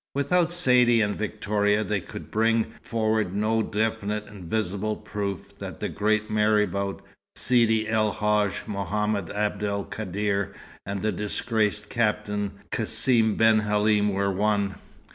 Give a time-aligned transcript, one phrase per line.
[0.15, 5.89] Without Saidee and Victoria, they could bring forward no definite and visible proof that the
[5.89, 7.03] great marabout,
[7.35, 10.55] Sidi El Hadj Mohammed Abd el Kadr,
[10.87, 14.73] and the disgraced Captain Cassim ben Halim were one.